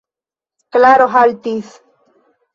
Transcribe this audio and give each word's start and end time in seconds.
Klaro 0.77 1.07
haltis. 1.17 1.71